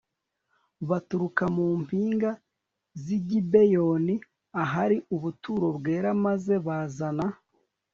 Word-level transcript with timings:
baturuka 0.89 1.43
mu 1.55 1.67
mpinga 1.81 2.31
z'i 3.03 3.17
gibeyoni 3.27 4.15
ahari 4.63 4.97
ubuturo 5.15 5.65
bwera 5.77 6.09
maze 6.25 6.53
bazana 6.65 7.25